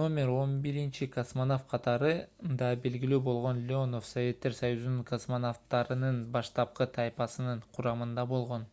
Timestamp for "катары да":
1.72-2.68